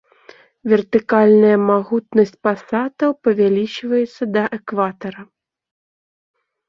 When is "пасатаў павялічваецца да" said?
2.47-4.43